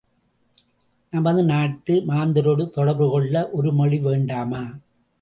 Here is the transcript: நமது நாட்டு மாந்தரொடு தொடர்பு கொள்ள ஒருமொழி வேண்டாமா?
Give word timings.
நமது 1.13 1.43
நாட்டு 1.43 1.95
மாந்தரொடு 2.05 2.65
தொடர்பு 2.69 3.09
கொள்ள 3.09 3.49
ஒருமொழி 3.53 3.99
வேண்டாமா? 4.01 4.63